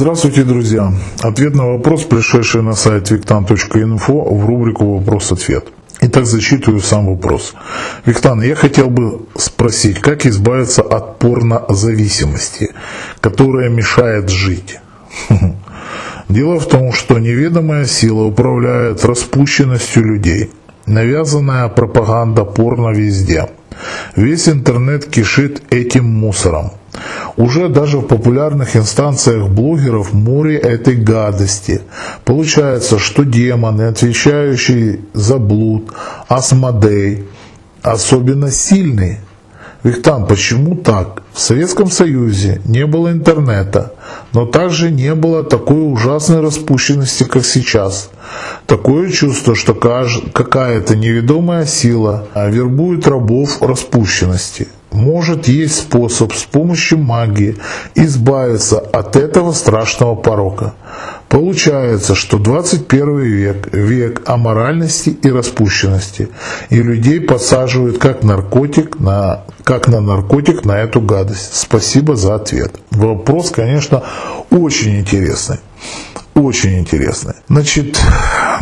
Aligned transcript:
Здравствуйте, 0.00 0.44
друзья! 0.44 0.94
Ответ 1.20 1.54
на 1.54 1.66
вопрос, 1.66 2.04
пришедший 2.04 2.62
на 2.62 2.72
сайт 2.72 3.10
виктан.инфо 3.10 4.34
в 4.34 4.46
рубрику 4.46 4.96
«Вопрос-ответ». 4.96 5.66
Итак, 6.00 6.24
зачитываю 6.24 6.80
сам 6.80 7.06
вопрос. 7.06 7.52
Виктан, 8.06 8.40
я 8.42 8.54
хотел 8.54 8.88
бы 8.88 9.26
спросить, 9.36 10.00
как 10.00 10.24
избавиться 10.24 10.80
от 10.80 11.18
порнозависимости, 11.18 12.70
которая 13.20 13.68
мешает 13.68 14.30
жить? 14.30 14.78
Дело 16.30 16.58
в 16.58 16.66
том, 16.66 16.94
что 16.94 17.18
неведомая 17.18 17.84
сила 17.84 18.22
управляет 18.22 19.04
распущенностью 19.04 20.06
людей. 20.06 20.50
Навязанная 20.86 21.68
пропаганда 21.68 22.46
порно 22.46 22.88
везде. 22.88 23.50
Весь 24.16 24.48
интернет 24.48 25.06
кишит 25.06 25.62
этим 25.70 26.04
мусором. 26.04 26.72
Уже 27.36 27.68
даже 27.68 27.98
в 27.98 28.06
популярных 28.06 28.76
инстанциях 28.76 29.48
блогеров 29.48 30.12
море 30.12 30.56
этой 30.56 30.96
гадости. 30.96 31.82
Получается, 32.24 32.98
что 32.98 33.24
демоны, 33.24 33.82
отвечающие 33.82 35.00
за 35.14 35.38
блуд, 35.38 35.92
Асмодей, 36.28 37.28
особенно 37.82 38.50
сильные. 38.50 39.20
Виктан, 39.82 40.26
почему 40.26 40.76
так? 40.76 41.22
В 41.32 41.40
Советском 41.40 41.90
Союзе 41.90 42.60
не 42.66 42.84
было 42.84 43.12
интернета, 43.12 43.94
но 44.34 44.44
также 44.44 44.90
не 44.90 45.14
было 45.14 45.42
такой 45.42 45.90
ужасной 45.90 46.40
распущенности, 46.40 47.24
как 47.24 47.46
сейчас. 47.46 48.10
Такое 48.66 49.10
чувство, 49.10 49.54
что 49.54 49.72
какая-то 49.72 50.96
неведомая 50.96 51.64
сила 51.64 52.26
вербует 52.34 53.06
рабов 53.08 53.62
распущенности. 53.62 54.68
Может, 54.92 55.48
есть 55.48 55.78
способ 55.78 56.34
с 56.34 56.42
помощью 56.42 56.98
магии 56.98 57.56
избавиться 57.94 58.80
от 58.80 59.16
этого 59.16 59.52
страшного 59.52 60.14
порока. 60.14 60.74
Получается, 61.30 62.16
что 62.16 62.38
21 62.38 63.20
век– 63.20 63.68
век 63.72 64.22
аморальности 64.28 65.10
и 65.10 65.30
распущенности, 65.30 66.28
и 66.70 66.82
людей 66.82 67.20
подсаживают 67.20 67.98
как 67.98 68.24
наркотик 68.24 68.98
на, 68.98 69.44
как 69.62 69.86
на 69.86 70.00
наркотик 70.00 70.64
на 70.64 70.80
эту 70.80 71.00
гадость. 71.00 71.54
Спасибо 71.54 72.16
за 72.16 72.34
ответ. 72.34 72.80
Вопрос, 72.90 73.52
конечно, 73.52 74.02
очень 74.50 74.98
интересный. 74.98 75.58
Очень 76.34 76.78
интересный. 76.78 77.34
Значит, 77.48 78.00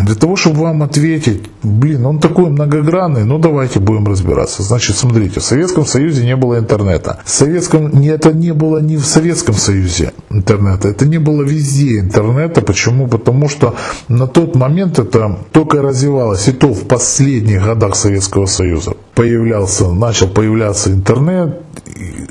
для 0.00 0.14
того, 0.14 0.36
чтобы 0.36 0.62
вам 0.62 0.82
ответить, 0.82 1.42
блин, 1.62 2.06
он 2.06 2.18
такой 2.18 2.50
многогранный, 2.50 3.24
ну 3.24 3.38
давайте 3.38 3.78
будем 3.78 4.06
разбираться. 4.06 4.62
Значит, 4.62 4.96
смотрите, 4.96 5.40
в 5.40 5.44
Советском 5.44 5.84
Союзе 5.84 6.24
не 6.24 6.36
было 6.36 6.58
интернета. 6.58 7.20
В 7.24 7.30
Советском, 7.30 7.90
не, 8.00 8.08
это 8.08 8.32
не 8.32 8.52
было 8.52 8.78
не 8.78 8.96
в 8.96 9.04
Советском 9.04 9.54
Союзе 9.54 10.12
интернета, 10.30 10.88
это 10.88 11.06
не 11.06 11.18
было 11.18 11.42
везде 11.42 12.00
интернета. 12.00 12.62
Почему? 12.62 13.06
Потому 13.06 13.48
что 13.48 13.74
на 14.08 14.26
тот 14.26 14.56
момент 14.56 14.98
это 14.98 15.38
только 15.52 15.82
развивалось, 15.82 16.48
и 16.48 16.52
то 16.52 16.72
в 16.72 16.86
последних 16.86 17.64
годах 17.64 17.96
Советского 17.96 18.46
Союза 18.46 18.94
появлялся, 19.18 19.88
начал 19.88 20.28
появляться 20.28 20.92
интернет, 20.92 21.60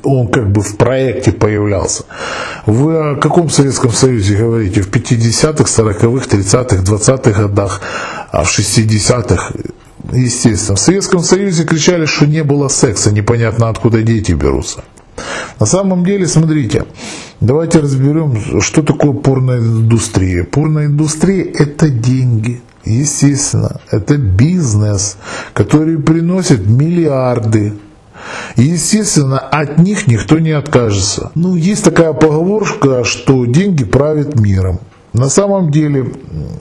он 0.03 0.29
как 0.29 0.49
бы 0.49 0.61
в 0.61 0.77
проекте 0.77 1.33
появлялся. 1.33 2.05
Вы 2.65 3.11
о 3.11 3.15
каком 3.17 3.49
Советском 3.49 3.91
Союзе 3.91 4.37
говорите? 4.37 4.81
В 4.81 4.89
50-х, 4.89 5.65
40-х, 5.65 6.07
30-х, 6.07 6.77
20-х 6.77 7.41
годах, 7.41 7.81
а 8.31 8.45
в 8.45 8.59
60-х 8.59 9.51
естественно. 10.13 10.77
В 10.77 10.79
Советском 10.79 11.19
Союзе 11.19 11.65
кричали, 11.65 12.05
что 12.05 12.25
не 12.25 12.45
было 12.45 12.69
секса, 12.69 13.11
непонятно 13.11 13.67
откуда 13.67 14.01
дети 14.01 14.31
берутся. 14.31 14.85
На 15.59 15.65
самом 15.65 16.05
деле, 16.05 16.25
смотрите, 16.25 16.85
давайте 17.41 17.79
разберем, 17.79 18.61
что 18.61 18.81
такое 18.81 19.11
порноиндустрия. 19.11 20.45
Порноиндустрия– 20.45 21.51
это 21.53 21.89
деньги. 21.89 22.61
Естественно, 22.87 23.79
это 23.91 24.17
бизнес, 24.17 25.17
который 25.53 25.97
приносит 25.97 26.65
миллиарды 26.67 27.73
естественно, 28.55 29.39
от 29.39 29.77
них 29.77 30.07
никто 30.07 30.39
не 30.39 30.51
откажется. 30.51 31.31
Ну, 31.35 31.55
есть 31.55 31.83
такая 31.83 32.13
поговорка, 32.13 33.03
что 33.03 33.45
деньги 33.45 33.83
правят 33.83 34.39
миром. 34.39 34.79
На 35.13 35.29
самом 35.29 35.71
деле, 35.71 36.11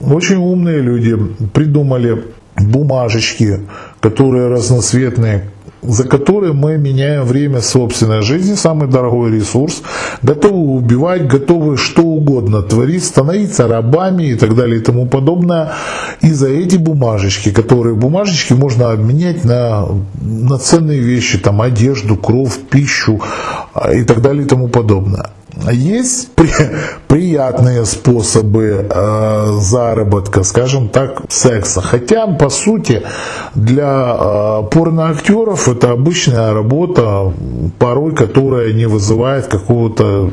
очень 0.01 0.37
умные 0.37 0.81
люди 0.81 1.15
придумали 1.53 2.25
бумажечки, 2.55 3.61
которые 3.99 4.47
разноцветные, 4.47 5.49
за 5.87 6.03
которые 6.03 6.53
мы 6.53 6.77
меняем 6.77 7.23
время 7.23 7.61
собственной 7.61 8.21
жизни, 8.21 8.55
самый 8.55 8.87
дорогой 8.87 9.31
ресурс, 9.31 9.81
готовы 10.21 10.75
убивать, 10.75 11.27
готовы 11.27 11.77
что 11.77 12.01
угодно 12.01 12.61
творить, 12.61 13.03
становиться 13.03 13.67
рабами 13.67 14.23
и 14.23 14.35
так 14.35 14.55
далее 14.55 14.79
и 14.79 14.83
тому 14.83 15.07
подобное. 15.07 15.71
И 16.21 16.31
за 16.31 16.49
эти 16.49 16.77
бумажечки, 16.77 17.51
которые 17.51 17.95
бумажечки 17.95 18.53
можно 18.53 18.91
обменять 18.91 19.45
на, 19.45 19.87
на 20.21 20.57
ценные 20.57 20.99
вещи, 20.99 21.37
там 21.37 21.61
одежду, 21.61 22.15
кровь, 22.15 22.57
пищу 22.69 23.21
а, 23.73 23.93
и 23.93 24.03
так 24.03 24.21
далее 24.21 24.43
и 24.43 24.47
тому 24.47 24.67
подобное. 24.67 25.29
Есть 25.71 26.31
при, 26.35 26.49
приятные 27.07 27.85
способы 27.85 28.87
э, 28.89 29.57
заработка, 29.59 30.43
скажем 30.43 30.89
так, 30.89 31.21
секса. 31.29 31.81
Хотя, 31.81 32.27
по 32.27 32.49
сути, 32.49 33.03
для 33.55 34.15
э, 34.19 34.63
порноактеров 34.69 35.67
это 35.67 35.91
обычная 35.91 36.53
работа, 36.53 37.33
порой 37.79 38.13
которая 38.15 38.73
не 38.73 38.87
вызывает 38.87 39.47
какого-то 39.47 40.31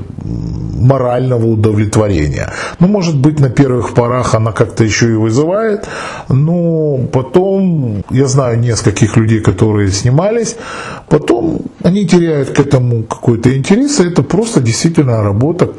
морального 0.85 1.47
удовлетворения. 1.47 2.53
Ну, 2.81 2.89
может 2.89 3.17
быть, 3.17 3.41
на 3.41 3.49
первых 3.49 3.95
порах 3.95 4.35
она 4.35 4.53
как-то 4.53 4.85
еще 4.85 5.11
и 5.11 5.15
вызывает, 5.15 5.89
но 6.29 6.99
потом, 7.13 8.05
я 8.11 8.27
знаю 8.27 8.59
нескольких 8.59 9.17
людей, 9.17 9.41
которые 9.41 9.91
снимались, 9.91 10.57
потом 11.09 11.63
они 11.83 12.07
теряют 12.07 12.51
к 12.51 12.61
этому 12.61 13.03
какой-то 13.05 13.57
интерес, 13.57 14.01
и 14.01 14.09
это 14.09 14.23
просто 14.23 14.61
действительно 14.61 15.14
работа, 15.23 15.73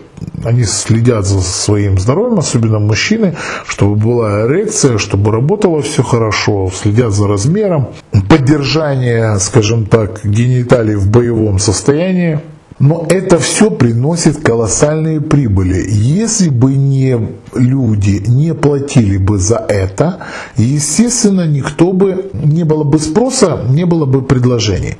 они 0.43 0.63
следят 0.63 1.25
за 1.25 1.41
своим 1.41 1.99
здоровьем, 1.99 2.39
особенно 2.39 2.79
мужчины, 2.79 3.35
чтобы 3.67 3.95
была 3.95 4.45
эрекция, 4.45 4.97
чтобы 4.97 5.31
работало 5.31 5.81
все 5.81 6.03
хорошо, 6.03 6.69
следят 6.73 7.11
за 7.11 7.27
размером, 7.27 7.89
поддержание, 8.29 9.37
скажем 9.39 9.85
так, 9.85 10.21
гениталий 10.23 10.95
в 10.95 11.09
боевом 11.09 11.59
состоянии. 11.59 12.39
Но 12.85 13.03
это 13.09 13.39
все 13.39 13.71
приносит 13.71 14.43
колоссальные 14.43 15.19
прибыли. 15.19 15.83
Если 15.89 16.49
бы 16.49 16.75
не 16.75 17.17
люди 17.55 18.23
не 18.27 18.53
платили 18.53 19.17
бы 19.17 19.39
за 19.39 19.55
это, 19.55 20.19
естественно, 20.55 21.47
никто 21.47 21.93
бы 21.93 22.29
не 22.33 22.63
было 22.63 22.83
бы 22.83 22.99
спроса, 22.99 23.59
не 23.69 23.85
было 23.85 24.05
бы 24.05 24.21
предложений. 24.21 24.97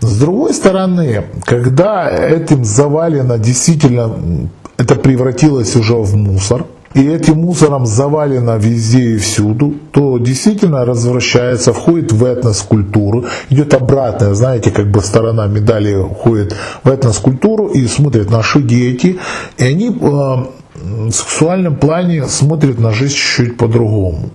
С 0.00 0.18
другой 0.18 0.52
стороны, 0.52 1.24
когда 1.44 2.10
этим 2.10 2.62
завалено 2.62 3.38
действительно, 3.38 4.50
это 4.76 4.94
превратилось 4.94 5.76
уже 5.76 5.94
в 5.94 6.14
мусор, 6.16 6.66
и 6.94 7.08
этим 7.08 7.38
мусором 7.38 7.86
завалено 7.86 8.56
везде 8.56 9.14
и 9.14 9.16
всюду, 9.16 9.74
то 9.92 10.18
действительно 10.18 10.84
развращается, 10.84 11.72
входит 11.72 12.12
в 12.12 12.24
этнос-культуру, 12.24 13.24
идет 13.50 13.74
обратная, 13.74 14.34
знаете, 14.34 14.70
как 14.70 14.90
бы 14.90 15.00
сторона 15.00 15.46
медали 15.46 15.94
уходит 15.94 16.54
в 16.84 16.88
этнос-культуру 16.88 17.66
и 17.66 17.86
смотрят 17.86 18.30
наши 18.30 18.62
дети, 18.62 19.18
и 19.58 19.64
они 19.64 19.88
э, 19.88 19.92
в 19.94 21.10
сексуальном 21.10 21.76
плане 21.76 22.26
смотрят 22.26 22.78
на 22.78 22.92
жизнь 22.92 23.14
чуть-чуть 23.14 23.56
по-другому. 23.56 24.30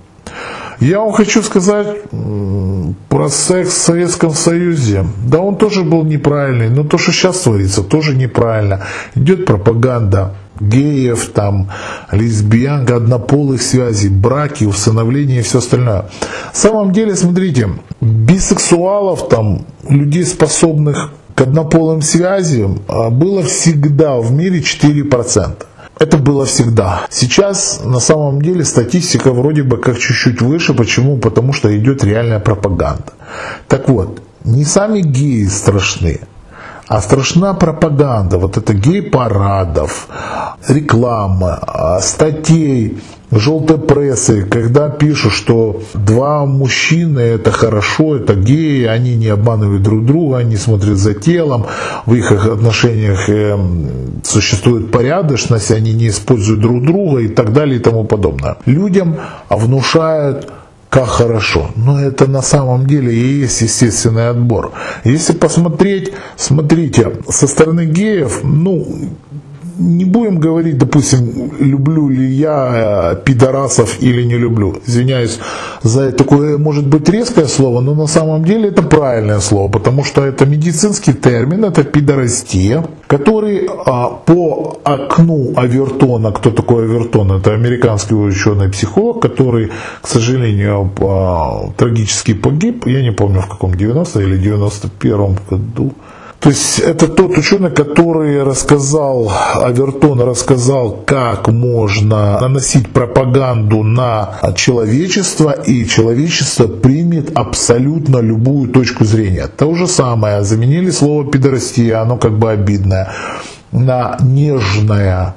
Я 0.80 1.00
вам 1.00 1.12
хочу 1.12 1.44
сказать 1.44 1.98
про 3.10 3.30
секс 3.30 3.70
в 3.70 3.78
Советском 3.78 4.32
Союзе. 4.32 5.06
Да, 5.28 5.40
он 5.40 5.58
тоже 5.58 5.84
был 5.84 6.06
неправильный, 6.06 6.70
но 6.70 6.86
то, 6.86 6.98
что 6.98 7.12
сейчас 7.12 7.40
творится, 7.40 7.84
тоже 7.84 8.16
неправильно. 8.16 8.86
Идет 9.14 9.46
пропаганда 9.46 10.36
геев, 10.60 11.30
там, 11.34 11.70
лесбиян, 12.12 12.92
однополых 12.92 13.62
связей, 13.62 14.10
браки, 14.10 14.66
усыновления 14.66 15.40
и 15.40 15.44
все 15.44 15.60
остальное. 15.60 16.10
На 16.52 16.54
самом 16.54 16.92
деле, 16.92 17.16
смотрите, 17.16 17.70
бисексуалов, 18.02 19.28
там, 19.30 19.66
людей, 19.88 20.26
способных 20.26 21.12
к 21.36 21.42
однополым 21.42 22.02
связям, 22.02 22.80
а, 22.88 23.10
было 23.10 23.44
всегда 23.44 24.18
в 24.18 24.32
мире 24.34 24.62
4%. 24.62 25.66
Это 26.00 26.18
было 26.18 26.46
всегда. 26.46 27.02
Сейчас 27.10 27.82
на 27.84 28.00
самом 28.00 28.42
деле 28.42 28.64
статистика 28.64 29.34
вроде 29.34 29.64
бы 29.64 29.78
как 29.78 29.98
чуть-чуть 29.98 30.42
выше. 30.42 30.74
Почему? 30.74 31.18
Потому 31.18 31.52
что 31.52 31.78
идет 31.78 32.06
реальная 32.06 32.40
пропаганда. 32.40 33.14
Так 33.68 33.90
вот, 33.90 34.22
не 34.46 34.64
сами 34.64 35.02
геи 35.02 35.46
страшны, 35.46 36.22
А 36.90 37.02
страшна 37.02 37.54
пропаганда, 37.54 38.40
вот 38.40 38.58
это 38.58 38.74
гей-парадов, 38.74 40.08
реклама, 40.68 42.00
статей, 42.02 42.98
желтой 43.30 43.78
прессы, 43.78 44.42
когда 44.42 44.90
пишут, 44.90 45.34
что 45.34 45.84
два 45.94 46.48
мужчины 46.48 47.20
это 47.20 47.52
хорошо, 47.52 48.16
это 48.16 48.34
геи, 48.34 48.86
они 48.86 49.16
не 49.16 49.28
обманывают 49.28 49.84
друг 49.84 50.04
друга, 50.04 50.38
они 50.38 50.58
смотрят 50.58 50.98
за 50.98 51.14
телом, 51.14 51.68
в 52.08 52.16
их 52.16 52.32
отношениях 52.32 53.30
э, 53.30 53.56
существует 54.24 54.92
порядочность, 54.92 55.70
они 55.70 55.94
не 55.94 56.08
используют 56.08 56.60
друг 56.60 56.84
друга 56.84 57.20
и 57.20 57.28
так 57.28 57.54
далее 57.54 57.78
и 57.78 57.84
тому 57.84 58.04
подобное. 58.04 58.58
Людям 58.66 59.18
внушают 59.48 60.52
как 60.90 61.08
хорошо. 61.08 61.70
Но 61.76 62.00
это 62.00 62.28
на 62.28 62.42
самом 62.42 62.88
деле 62.88 63.14
и 63.14 63.42
есть 63.42 63.62
естественный 63.62 64.30
отбор. 64.30 64.72
Если 65.04 65.34
посмотреть, 65.34 66.12
смотрите, 66.36 67.18
со 67.30 67.48
стороны 67.48 67.86
геев, 67.86 68.42
ну, 68.44 68.88
не 69.80 70.06
будем 70.06 70.40
говорить, 70.40 70.78
допустим, 70.78 71.52
люблю 71.60 72.10
ли 72.10 72.26
я 72.26 73.14
э, 73.14 73.24
пидорасов 73.26 73.98
или 74.02 74.24
не 74.24 74.38
люблю. 74.38 74.76
Извиняюсь 74.86 75.40
за 75.84 76.12
такое, 76.12 76.58
может 76.58 76.86
быть, 76.88 77.10
резкое 77.10 77.48
слово, 77.48 77.82
но 77.82 77.96
на 77.96 78.08
самом 78.08 78.44
деле 78.44 78.70
это 78.70 78.84
правильное 78.84 79.40
слово, 79.40 79.72
потому 79.72 80.04
что 80.04 80.22
это 80.24 80.46
медицинский 80.46 81.14
термин, 81.14 81.66
это 81.66 81.84
пидорастия, 81.84 82.84
который 83.08 83.70
а, 83.86 84.10
по 84.10 84.80
окну 84.84 85.54
Авертона, 85.56 86.32
кто 86.32 86.52
такой 86.52 86.84
Авертон, 86.84 87.32
это 87.32 87.54
американский 87.54 88.16
ученый-психолог, 88.16 89.22
который, 89.22 89.72
к 90.02 90.08
сожалению, 90.08 90.92
а, 91.02 91.70
трагически 91.78 92.34
погиб, 92.34 92.86
я 92.86 93.02
не 93.02 93.12
помню 93.12 93.42
в 93.42 93.48
каком, 93.48 93.76
90 93.76 94.20
или 94.22 94.38
91 94.38 95.38
году, 95.50 95.94
то 96.40 96.50
есть 96.50 96.80
это 96.80 97.10
тот 97.10 97.38
ученый, 97.38 97.70
который 97.70 98.42
рассказал, 98.44 99.30
Авертон 99.56 100.22
рассказал, 100.22 100.92
как 101.06 101.50
можно 101.50 102.40
наносить 102.40 102.90
пропаганду 102.90 103.84
на 103.84 104.40
человечество, 104.56 105.52
и 105.52 105.86
человечество 105.86 106.68
примет 106.68 107.38
абсолютно 107.38 108.20
любую 108.20 108.70
точку 108.70 109.04
зрения. 109.04 109.48
То 109.48 109.76
же 109.76 109.86
самое, 109.86 110.44
заменили 110.44 110.92
слово 110.92 111.30
пидорастия, 111.30 112.02
оно 112.02 112.16
как 112.16 112.38
бы 112.38 112.52
обидное, 112.52 113.12
на 113.74 114.16
нежное, 114.22 115.36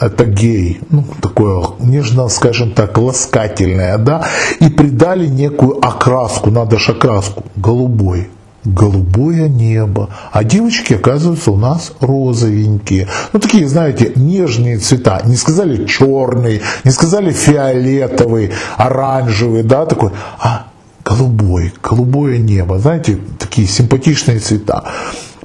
это 0.00 0.24
гей, 0.24 0.80
ну, 0.90 1.04
такое 1.22 1.64
нежно, 1.78 2.28
скажем 2.28 2.72
так, 2.72 2.98
ласкательное, 2.98 3.98
да, 3.98 4.24
и 4.58 4.68
придали 4.68 5.26
некую 5.26 5.78
окраску, 5.80 6.50
надо 6.50 6.78
же 6.78 6.90
окраску, 6.90 7.44
голубой 7.54 8.30
голубое 8.64 9.48
небо, 9.48 10.10
а 10.32 10.44
девочки, 10.44 10.94
оказываются, 10.94 11.50
у 11.50 11.56
нас 11.56 11.92
розовенькие. 12.00 13.08
Ну, 13.32 13.40
такие, 13.40 13.66
знаете, 13.68 14.12
нежные 14.16 14.78
цвета. 14.78 15.22
Не 15.24 15.36
сказали 15.36 15.86
черный, 15.86 16.60
не 16.84 16.90
сказали 16.90 17.30
фиолетовый, 17.30 18.52
оранжевый, 18.76 19.62
да, 19.62 19.86
такой, 19.86 20.10
а 20.38 20.66
голубой, 21.04 21.72
голубое 21.82 22.38
небо. 22.38 22.78
Знаете, 22.78 23.18
такие 23.38 23.66
симпатичные 23.66 24.38
цвета. 24.38 24.84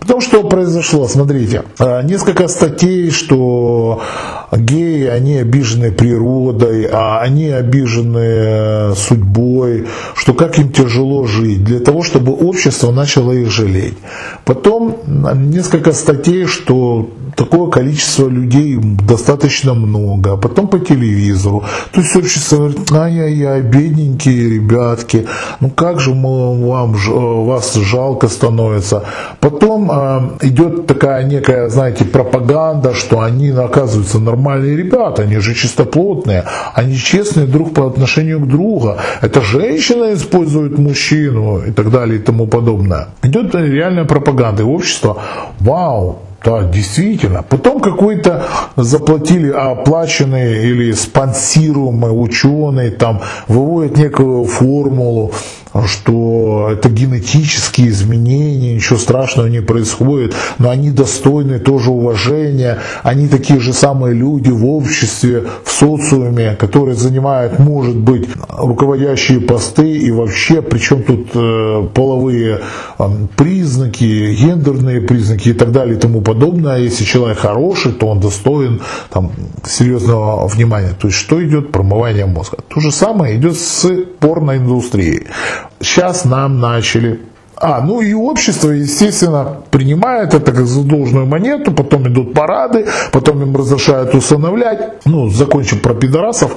Потом 0.06 0.22
что 0.22 0.44
произошло? 0.44 1.08
Смотрите, 1.08 1.64
э, 1.80 2.04
несколько 2.04 2.48
статей, 2.48 3.10
что 3.10 4.04
геи, 4.52 5.08
они 5.08 5.38
обижены 5.38 5.92
природой, 5.92 6.88
а 6.92 7.22
они 7.22 7.50
обижены 7.50 8.20
э, 8.20 8.94
судьбой, 8.96 9.88
что 10.14 10.36
как 10.36 10.60
им 10.60 10.72
тяжело 10.72 11.26
жить, 11.26 11.64
для 11.64 11.80
того, 11.80 12.04
чтобы 12.04 12.34
общество 12.34 12.92
начало 12.92 13.32
их 13.32 13.50
жалеть. 13.50 13.98
Потом 14.44 15.00
несколько 15.08 15.92
статей, 15.92 16.46
что 16.46 17.10
такое 17.36 17.70
количество 17.70 18.28
людей 18.28 18.78
достаточно 18.82 19.74
много, 19.74 20.34
а 20.34 20.38
потом 20.38 20.68
по 20.68 20.80
телевизору. 20.80 21.64
То 21.92 22.02
есть 22.02 22.16
общество 22.16 22.58
говорит, 22.58 22.92
ай-яй-яй, 22.92 23.62
бедненькие 23.62 24.50
ребятки, 24.50 25.26
ну 25.60 25.70
как 25.70 26.00
же 26.00 26.14
мы, 26.14 26.68
вам, 26.68 26.94
вас 27.46 27.76
жалко 27.76 28.28
становится. 28.28 29.04
Потом 29.40 29.92
э, 29.92 30.48
идет 30.48 30.88
такая 30.88 31.24
некая, 31.24 31.70
знаете, 31.70 32.06
пропаганда, 32.06 32.94
что 32.94 33.20
они 33.20 33.50
оказываются 33.50 34.20
нормальные 34.20 34.78
ребята, 34.78 35.24
они 35.24 35.38
же 35.38 35.54
чистоплотные, 35.54 36.46
они 36.74 36.96
честные 36.96 37.48
друг 37.48 37.74
по 37.74 37.88
отношению 37.88 38.40
к 38.40 38.48
другу. 38.48 38.96
Это 39.22 39.42
женщина 39.42 40.14
использует 40.14 40.78
мужчину 40.78 41.60
и 41.68 41.72
так 41.72 41.92
далее 41.92 42.20
и 42.20 42.22
тому 42.22 42.48
подобное. 42.48 43.08
Идет 43.24 43.56
реальная 43.56 44.06
пропаганда, 44.06 44.64
и 44.64 44.66
общество, 44.66 45.18
вау, 45.60 46.20
да, 46.46 46.64
действительно. 46.64 47.42
Потом 47.42 47.80
какой-то 47.80 48.44
заплатили 48.76 49.50
оплаченные 49.50 50.70
или 50.70 50.92
спонсируемые 50.92 52.14
ученые 52.14 52.92
там 52.92 53.22
выводят 53.48 53.98
некую 53.98 54.46
формулу, 54.46 55.34
что 55.86 56.70
это 56.72 56.90
генетические 56.90 57.90
изменения, 57.90 58.76
ничего 58.76 58.98
страшного 58.98 59.48
не 59.48 59.62
происходит, 59.62 60.34
но 60.58 60.70
они 60.70 60.92
достойны 60.92 61.60
тоже 61.60 61.92
уважения, 61.92 62.80
они 63.04 63.28
такие 63.28 63.60
же 63.60 63.74
самые 63.74 64.14
люди 64.14 64.50
в 64.50 64.66
обществе, 64.66 65.44
в 65.64 65.72
социуме, 65.72 66.56
которые 66.56 66.96
занимают, 66.96 67.60
может 67.60 67.96
быть, 67.96 68.28
руководящие 68.48 69.42
посты 69.42 69.92
и 69.98 70.12
вообще, 70.12 70.62
причем 70.62 71.04
тут 71.04 71.28
э, 71.34 71.88
половые 71.94 72.62
э, 72.98 73.04
признаки, 73.36 74.34
гендерные 74.34 75.02
признаки 75.02 75.50
и 75.50 75.54
так 75.54 75.72
далее 75.72 75.98
и 75.98 76.00
тому 76.00 76.22
подобное. 76.22 76.76
А 76.76 76.78
если 76.78 77.04
человек 77.04 77.40
хороший, 77.40 77.92
то 77.92 78.08
он 78.08 78.20
достоин 78.20 78.82
там, 79.10 79.32
серьезного 79.66 80.48
внимания. 80.48 80.94
То 81.00 81.08
есть 81.08 81.20
что 81.20 81.44
идет? 81.46 81.72
Промывание 81.72 82.26
мозга. 82.26 82.58
То 82.68 82.80
же 82.80 82.92
самое 82.92 83.36
идет 83.36 83.58
с 83.58 83.88
порноиндустрией. 84.20 85.28
Сейчас 85.80 86.26
нам 86.26 86.60
начали 86.60 87.20
а, 87.58 87.82
ну 87.82 88.02
и 88.02 88.14
общество, 88.14 88.72
естественно, 88.72 89.62
принимает 89.72 90.34
это 90.34 90.52
как 90.52 90.66
за 90.66 90.84
должную 90.84 91.26
монету, 91.26 91.72
потом 91.72 92.08
идут 92.08 92.34
парады, 92.34 92.86
потом 93.12 93.42
им 93.44 93.56
разрешают 93.56 94.14
усыновлять. 94.14 95.06
Ну, 95.06 95.30
закончим 95.30 95.80
про 95.80 95.94
пидорасов. 95.94 96.52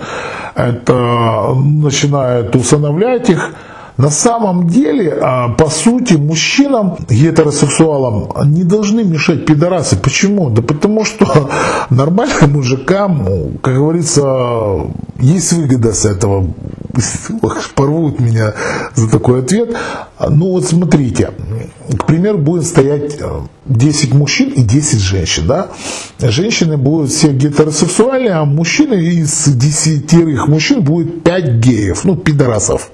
Это 0.56 1.54
начинают 1.54 2.56
усыновлять 2.56 3.30
их. 3.30 3.52
На 3.98 4.10
самом 4.10 4.68
деле, 4.68 5.18
а, 5.20 5.48
по 5.48 5.68
сути, 5.68 6.14
мужчинам, 6.14 6.96
гетеросексуалам, 7.10 8.30
не 8.44 8.62
должны 8.62 9.02
мешать 9.02 9.44
пидорасы. 9.44 9.96
Почему? 9.96 10.50
Да 10.50 10.62
потому 10.62 11.04
что 11.04 11.50
нормальным 11.90 12.52
мужикам, 12.52 13.58
как 13.60 13.74
говорится, 13.74 14.86
есть 15.18 15.52
выгода 15.52 15.92
с 15.92 16.04
этого. 16.04 16.54
Порвут 17.74 18.20
меня 18.20 18.54
за 18.94 19.10
такой 19.10 19.40
ответ. 19.40 19.76
Ну 20.20 20.52
вот 20.52 20.64
смотрите, 20.64 21.30
к 21.96 22.06
примеру, 22.06 22.38
будет 22.38 22.66
стоять 22.66 23.18
10 23.66 24.10
э, 24.10 24.14
мужчин 24.14 24.50
и 24.50 24.62
10 24.62 25.00
женщин. 25.00 25.46
Да? 25.46 25.68
Женщины 26.20 26.76
будут 26.76 27.10
все 27.10 27.32
гетеросексуальные, 27.32 28.32
а 28.32 28.44
мужчины 28.44 28.94
из 28.94 29.44
10 29.46 30.12
мужчин 30.48 30.82
будет 30.82 31.22
5 31.22 31.54
геев, 31.58 32.04
ну 32.04 32.16
пидорасов. 32.16 32.90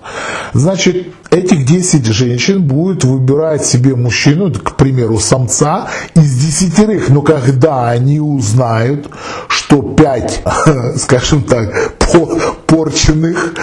Значит, 0.52 0.94
этих 1.31 1.67
10 1.67 2.07
женщин 2.07 2.63
будут 2.63 3.05
выбирать 3.05 3.65
себе 3.65 3.95
мужчину, 3.95 4.53
к 4.53 4.77
примеру, 4.77 5.19
самца 5.19 5.89
из 6.15 6.35
десятерых. 6.37 7.09
Но 7.09 7.23
когда 7.23 7.91
они 7.91 8.21
узнают, 8.21 9.09
что 9.49 9.83
5, 9.83 10.43
скажем 10.97 11.43
так, 11.43 11.93
порченных, 12.67 13.55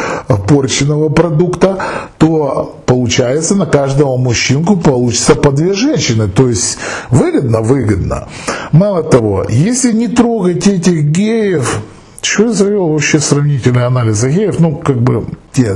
порченного 0.47 1.09
продукта, 1.09 1.77
то 2.17 2.81
получается 2.85 3.55
на 3.55 3.65
каждого 3.65 4.17
мужчинку 4.17 4.77
получится 4.77 5.35
по 5.35 5.51
две 5.51 5.73
женщины. 5.73 6.27
То 6.27 6.49
есть 6.49 6.77
выгодно, 7.09 7.61
выгодно. 7.61 8.27
Мало 8.71 9.03
того, 9.03 9.45
если 9.49 9.91
не 9.91 10.07
трогать 10.07 10.67
этих 10.67 11.03
геев, 11.05 11.81
что 12.21 12.43
я 12.43 12.53
завел 12.53 12.89
вообще 12.89 13.19
сравнительный 13.19 13.85
анализ 13.85 14.23
геев? 14.23 14.59
Ну, 14.59 14.75
как 14.75 15.01
бы 15.01 15.25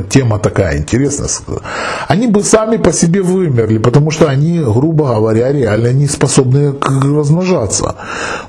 тема 0.10 0.40
такая 0.40 0.78
интересная. 0.78 1.30
Они 2.08 2.28
бы 2.28 2.44
сами 2.44 2.78
по 2.78 2.94
себе 2.94 3.22
вымерли, 3.22 3.78
потому 3.78 4.12
что 4.12 4.28
они, 4.28 4.60
грубо 4.60 5.16
говоря, 5.16 5.52
реально 5.52 5.94
не 5.94 6.08
способны 6.08 6.74
размножаться. 6.82 7.96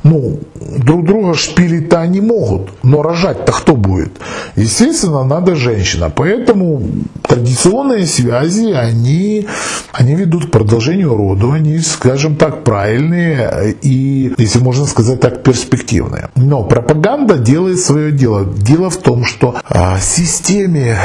Ну, 0.02 0.38
друг 0.78 1.04
друга 1.04 1.34
шпилить-то 1.34 2.00
они 2.00 2.20
могут, 2.20 2.70
но 2.82 3.02
рожать-то 3.02 3.52
кто 3.52 3.74
будет? 3.74 4.12
Естественно, 4.56 5.24
надо 5.24 5.54
женщина. 5.54 6.10
Поэтому 6.14 6.82
традиционные 7.22 8.06
связи, 8.06 8.72
они, 8.72 9.46
они 9.92 10.14
ведут 10.14 10.46
к 10.46 10.50
продолжению 10.50 11.16
рода, 11.16 11.52
они, 11.54 11.78
скажем 11.78 12.36
так, 12.36 12.64
правильные 12.64 13.74
и, 13.82 14.32
если 14.38 14.60
можно 14.60 14.86
сказать 14.86 15.20
так, 15.20 15.42
перспективные. 15.42 16.28
Но 16.36 16.64
пропаганда 16.64 17.38
делает 17.38 17.80
свое 17.80 18.12
дело. 18.12 18.44
Дело 18.44 18.90
в 18.90 18.96
том, 18.96 19.24
что 19.24 19.54
а, 19.68 19.98
системе 19.98 20.96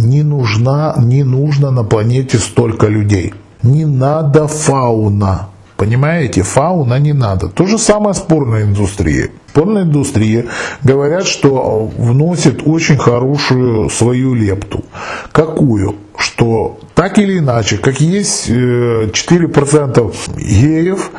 не, 0.00 0.22
нужна, 0.22 0.94
не 0.98 1.24
нужно 1.24 1.70
на 1.70 1.84
планете 1.84 2.38
столько 2.38 2.88
людей. 2.88 3.34
Не 3.62 3.84
надо 3.84 4.46
фауна 4.46 5.50
Понимаете, 5.80 6.42
фауна 6.42 6.98
не 6.98 7.14
надо. 7.14 7.48
То 7.48 7.66
же 7.66 7.78
самое 7.78 8.12
с 8.12 8.18
порной 8.18 8.64
индустрией. 8.64 9.30
Порная 9.54 9.84
индустрия 9.84 10.44
говорят, 10.82 11.26
что 11.26 11.90
вносит 11.96 12.60
очень 12.66 12.98
хорошую 12.98 13.88
свою 13.88 14.34
лепту. 14.34 14.84
Какую? 15.32 15.94
Что 16.18 16.78
так 16.94 17.18
или 17.18 17.38
иначе, 17.38 17.78
как 17.78 17.98
есть 17.98 18.50
4% 18.50 19.10
э, 19.16 20.38
геев, 20.38 21.10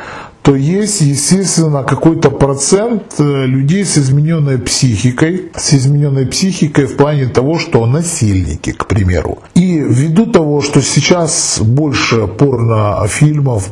то 0.42 0.56
есть, 0.56 1.00
естественно, 1.00 1.84
какой-то 1.84 2.30
процент 2.30 3.02
э, 3.18 3.46
людей 3.46 3.84
с 3.84 3.96
измененной 3.96 4.58
психикой, 4.58 5.52
с 5.54 5.72
измененной 5.72 6.26
психикой 6.26 6.86
в 6.86 6.96
плане 6.96 7.26
того, 7.26 7.58
что 7.60 7.86
насильники, 7.86 8.72
к 8.72 8.86
примеру. 8.86 9.38
И 9.54 9.78
ввиду 9.78 10.26
того, 10.26 10.60
что 10.60 10.82
сейчас 10.82 11.60
больше 11.60 12.26
порнофильмов, 12.26 13.70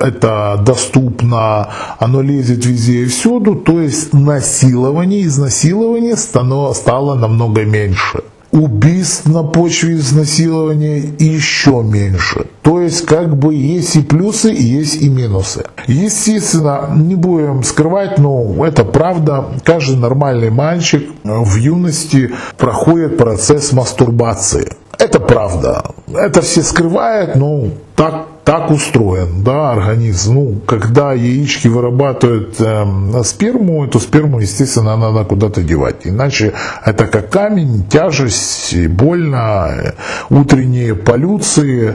это 0.00 0.62
доступно, 0.64 1.68
оно 1.98 2.22
лезет 2.22 2.64
везде 2.64 3.02
и 3.02 3.06
всюду, 3.06 3.56
то 3.56 3.80
есть 3.80 4.12
насилование, 4.12 5.24
изнасилование 5.24 6.16
стало 6.16 7.14
намного 7.16 7.64
меньше 7.64 8.20
убийств 8.52 9.26
на 9.26 9.42
почве 9.42 9.94
изнасилования 9.94 11.02
еще 11.18 11.82
меньше. 11.82 12.46
То 12.62 12.80
есть 12.80 13.06
как 13.06 13.36
бы 13.36 13.54
есть 13.54 13.96
и 13.96 14.02
плюсы, 14.02 14.52
и 14.52 14.62
есть 14.62 14.96
и 14.96 15.08
минусы. 15.08 15.64
Естественно, 15.86 16.90
не 16.94 17.14
будем 17.14 17.62
скрывать, 17.62 18.18
но 18.18 18.66
это 18.66 18.84
правда. 18.84 19.46
Каждый 19.64 19.96
нормальный 19.96 20.50
мальчик 20.50 21.08
в 21.24 21.56
юности 21.56 22.32
проходит 22.58 23.16
процесс 23.16 23.72
мастурбации. 23.72 24.76
Это 24.98 25.18
правда. 25.18 25.82
Это 26.12 26.42
все 26.42 26.62
скрывают, 26.62 27.34
но 27.34 27.68
так 27.96 28.26
так 28.50 28.70
устроен, 28.70 29.44
да, 29.44 29.70
организм. 29.70 30.34
Ну, 30.34 30.60
когда 30.66 31.12
яички 31.12 31.68
вырабатывают 31.68 32.56
э, 32.58 33.22
сперму, 33.22 33.84
эту 33.84 34.00
сперму, 34.00 34.40
естественно, 34.40 34.96
надо 34.96 35.24
куда-то 35.24 35.62
девать. 35.62 36.04
Иначе 36.04 36.52
это 36.84 37.06
как 37.06 37.30
камень, 37.30 37.84
тяжесть, 37.88 38.88
больно, 38.88 39.94
утренние 40.30 40.96
полюции, 40.96 41.94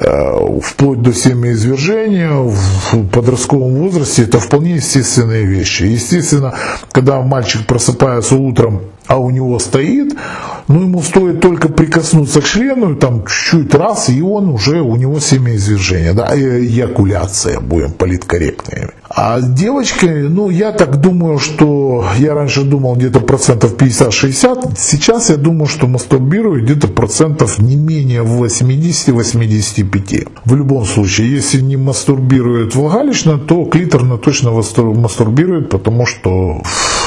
вплоть 0.00 1.02
до 1.02 1.12
семяизвержения 1.12 2.30
в 2.30 3.08
подростковом 3.08 3.74
возрасте, 3.74 4.24
это 4.24 4.38
вполне 4.38 4.76
естественные 4.76 5.44
вещи. 5.44 5.84
Естественно, 5.84 6.54
когда 6.92 7.20
мальчик 7.20 7.66
просыпается 7.66 8.36
утром, 8.36 8.82
а 9.08 9.18
у 9.18 9.30
него 9.30 9.58
стоит, 9.58 10.14
ну, 10.68 10.82
ему 10.82 11.02
стоит 11.02 11.40
только 11.40 11.68
прикоснуться 11.70 12.42
к 12.42 12.44
члену, 12.44 12.94
там, 12.94 13.24
чуть-чуть 13.26 13.74
раз, 13.74 14.10
и 14.10 14.20
он 14.20 14.50
уже, 14.50 14.82
у 14.82 14.96
него 14.96 15.18
семяизвержение, 15.18 16.12
да, 16.12 16.28
эякуляция, 16.36 17.60
будем 17.60 17.92
политкорректными. 17.92 18.90
А 19.08 19.40
с 19.40 19.50
девочкой, 19.50 20.28
ну, 20.28 20.50
я 20.50 20.72
так 20.72 21.00
думаю, 21.00 21.38
что 21.38 22.04
я 22.18 22.34
раньше 22.34 22.64
думал 22.64 22.96
где-то 22.96 23.20
процентов 23.20 23.76
50-60, 23.76 24.74
сейчас 24.76 25.30
я 25.30 25.36
думаю, 25.36 25.68
что 25.68 25.86
мастурбирует 25.86 26.64
где-то 26.64 26.88
процентов 26.88 27.58
не 27.58 27.76
менее 27.76 28.22
80-85. 28.22 30.28
В 30.44 30.54
любом 30.54 30.84
случае, 30.84 31.32
если 31.32 31.62
не 31.62 31.78
мастурбирует 31.78 32.74
влагалищно, 32.74 33.38
то 33.38 33.64
клиторно 33.64 34.18
точно 34.18 34.50
мастурбирует, 34.50 35.70
потому 35.70 36.04
что 36.04 36.60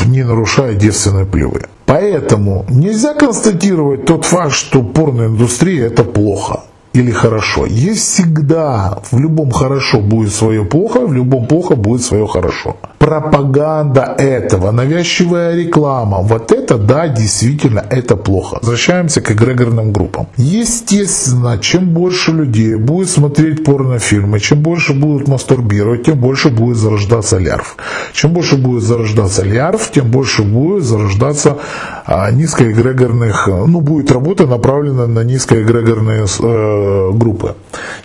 не 0.05 0.23
нарушает 0.23 0.77
девственные 0.77 1.25
плевы. 1.25 1.67
Поэтому 1.85 2.65
нельзя 2.69 3.13
констатировать 3.13 4.05
тот 4.05 4.25
факт, 4.25 4.53
что 4.53 4.81
порноиндустрия 4.81 5.87
это 5.87 6.03
плохо 6.03 6.63
или 6.93 7.11
хорошо. 7.11 7.65
Есть 7.65 8.13
всегда, 8.13 8.97
в 9.11 9.19
любом 9.19 9.51
хорошо 9.51 9.99
будет 9.99 10.33
свое 10.33 10.65
плохо, 10.65 10.99
в 10.99 11.13
любом 11.13 11.47
плохо 11.47 11.75
будет 11.75 12.01
свое 12.01 12.27
хорошо. 12.27 12.75
Пропаганда 12.99 14.15
этого, 14.17 14.71
навязчивая 14.71 15.55
реклама, 15.55 16.17
вот 16.17 16.51
это, 16.51 16.77
да, 16.77 17.07
действительно, 17.07 17.83
это 17.89 18.15
плохо. 18.15 18.57
Возвращаемся 18.61 19.21
к 19.21 19.31
эгрегорным 19.31 19.91
группам. 19.93 20.27
Естественно, 20.37 21.57
чем 21.57 21.89
больше 21.93 22.31
людей 22.31 22.75
будет 22.75 23.09
смотреть 23.09 23.63
порнофильмы, 23.63 24.39
чем 24.39 24.61
больше 24.61 24.93
будут 24.93 25.27
мастурбировать, 25.27 26.03
тем 26.03 26.19
больше 26.19 26.49
будет 26.49 26.77
зарождаться 26.77 27.37
лярв. 27.39 27.77
Чем 28.13 28.33
больше 28.33 28.57
будет 28.57 28.83
зарождаться 28.83 29.43
лярв, 29.43 29.91
тем 29.91 30.11
больше 30.11 30.43
будет 30.43 30.83
зарождаться 30.83 31.57
а, 32.05 32.31
низкоэгрегорных, 32.31 33.47
ну, 33.47 33.81
будет 33.81 34.11
работа 34.11 34.45
направлена 34.45 35.07
на 35.07 35.23
низкоэгрегорные 35.23 36.25
э, 36.25 36.80
группы. 37.13 37.55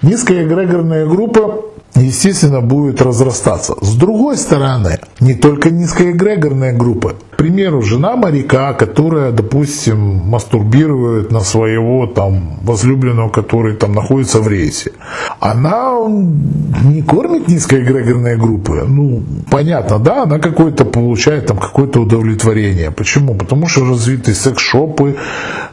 Низкая 0.02 0.44
эгрегорная 0.44 1.06
группа 1.06 1.64
естественно, 1.94 2.60
будет 2.60 3.00
разрастаться. 3.02 3.74
С 3.80 3.94
другой 3.94 4.36
стороны, 4.36 4.98
не 5.20 5.34
только 5.34 5.70
низкоэгрегорная 5.70 6.72
группа. 6.72 7.14
К 7.30 7.36
примеру, 7.38 7.82
жена 7.82 8.16
моряка, 8.16 8.72
которая, 8.72 9.30
допустим, 9.30 9.98
мастурбирует 10.24 11.30
на 11.30 11.40
своего 11.40 12.06
там 12.06 12.58
возлюбленного, 12.62 13.28
который 13.28 13.76
там 13.76 13.92
находится 13.92 14.40
в 14.40 14.48
рейсе, 14.48 14.92
она 15.38 15.92
не 16.82 17.02
кормит 17.02 17.48
низкоэгрегорные 17.48 18.36
группы. 18.36 18.84
Ну, 18.88 19.22
понятно, 19.50 19.98
да, 19.98 20.22
она 20.22 20.38
какое-то 20.38 20.86
получает 20.86 21.46
там 21.46 21.58
какое-то 21.58 22.00
удовлетворение. 22.00 22.90
Почему? 22.90 23.34
Потому 23.34 23.68
что 23.68 23.84
развиты 23.84 24.34
секс-шопы, 24.34 25.16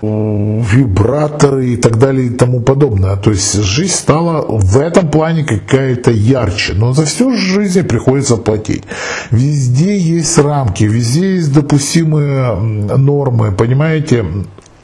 вибраторы 0.01 1.67
и 1.67 1.77
так 1.77 1.97
далее 1.97 2.27
и 2.27 2.29
тому 2.29 2.59
подобное. 2.59 3.15
То 3.15 3.31
есть 3.31 3.53
жизнь 3.53 3.93
стала 3.93 4.45
в 4.45 4.77
этом 4.77 5.07
плане 5.07 5.45
какая-то 5.45 6.11
ярче. 6.13 6.73
Но 6.73 6.93
за 6.93 7.05
всю 7.05 7.35
жизнь 7.35 7.83
приходится 7.83 8.37
платить. 8.37 8.83
Везде 9.31 9.97
есть 9.97 10.37
рамки, 10.37 10.83
везде 10.83 11.35
есть 11.35 11.53
допустимые 11.53 12.55
нормы, 12.55 13.51
понимаете, 13.51 14.25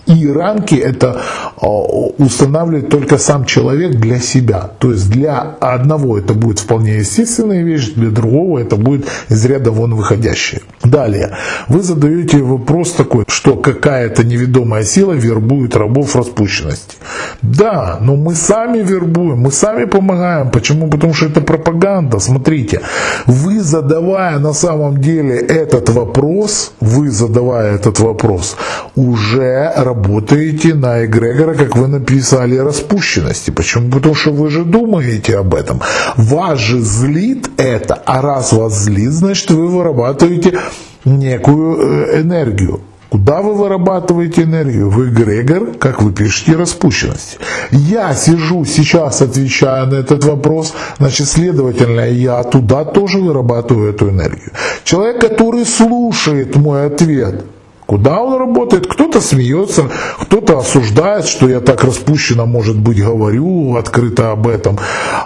и 0.10 0.28
рамки 0.28 0.74
это 0.76 1.22
а, 1.62 1.68
устанавливает 1.68 2.90
только 2.90 3.18
сам 3.20 3.46
человек 3.46 3.92
для 3.92 4.20
себя. 4.20 4.72
То 4.80 4.92
есть 4.92 5.10
для 5.12 5.40
одного 5.60 6.18
это 6.18 6.34
будет 6.34 6.60
вполне 6.60 6.98
естественная 6.98 7.64
вещь, 7.64 7.94
для 7.94 8.10
другого 8.10 8.60
это 8.60 8.76
будет 8.76 9.06
из 9.30 9.46
ряда 9.46 9.72
вон 9.72 9.94
выходящее. 9.94 10.62
Далее. 10.84 11.36
Вы 11.68 11.84
задаете 11.84 12.42
вопрос 12.42 12.94
такой, 12.94 13.26
что 13.28 13.56
какая-то 13.56 14.24
неведомая 14.24 14.84
сила 14.84 15.14
вербует 15.14 15.76
рабов 15.76 16.16
распущенности. 16.16 16.98
Да, 17.44 18.00
но 18.02 18.16
мы 18.16 18.34
сами 18.34 18.80
вербуем, 18.80 19.40
мы 19.40 19.52
сами 19.52 19.86
помогаем. 19.86 20.50
Почему? 20.50 20.90
Потому 20.90 21.14
что 21.14 21.28
это 21.28 21.42
пропаганда. 21.42 22.20
Смотрите, 22.20 22.82
вы 23.28 23.60
задавая 23.60 24.40
на 24.40 24.54
самом 24.54 24.98
деле 24.98 25.38
этот 25.38 25.90
вопрос, 25.90 26.72
вы 26.80 27.12
задавая 27.12 27.76
этот 27.76 28.00
вопрос, 28.00 28.56
уже 28.96 29.72
работаете 29.76 29.99
работаете 30.00 30.76
на 30.76 31.06
эгрегора, 31.06 31.56
как 31.56 31.76
вы 31.76 31.88
написали, 31.88 32.58
распущенности. 32.58 33.52
Почему? 33.52 33.92
Потому 33.92 34.16
что 34.16 34.32
вы 34.32 34.50
же 34.50 34.64
думаете 34.64 35.38
об 35.38 35.54
этом. 35.54 35.82
Вас 36.16 36.60
же 36.60 36.80
злит 36.80 37.50
это, 37.58 37.96
а 38.06 38.22
раз 38.22 38.54
вас 38.54 38.84
злит, 38.84 39.12
значит 39.12 39.52
вы 39.52 39.68
вырабатываете 39.68 40.60
некую 41.06 41.78
э, 41.78 42.22
энергию. 42.22 42.82
Куда 43.10 43.42
вы 43.42 43.56
вырабатываете 43.56 44.44
энергию? 44.44 44.90
В 44.90 45.10
эгрегор, 45.10 45.72
как 45.80 46.02
вы 46.02 46.14
пишете, 46.14 46.56
распущенность. 46.56 47.40
Я 47.72 48.14
сижу 48.14 48.66
сейчас, 48.66 49.22
отвечая 49.22 49.86
на 49.88 49.96
этот 49.96 50.24
вопрос, 50.26 50.74
значит, 51.00 51.28
следовательно, 51.28 52.08
я 52.08 52.44
туда 52.44 52.86
тоже 52.86 53.18
вырабатываю 53.18 53.90
эту 53.90 54.10
энергию. 54.10 54.52
Человек, 54.84 55.22
который 55.22 55.66
слушает 55.66 56.56
мой 56.56 56.86
ответ, 56.86 57.46
Куда 57.90 58.22
он 58.22 58.38
работает? 58.38 58.86
Кто-то 58.86 59.20
смеется, 59.20 59.90
кто-то 60.20 60.60
осуждает, 60.60 61.26
что 61.26 61.50
я 61.50 61.60
так 61.60 61.84
распущенно, 61.84 62.46
может 62.46 62.78
быть, 62.78 63.04
говорю 63.04 63.78
открыто 63.78 64.32
об 64.32 64.48
этом. 64.48 64.78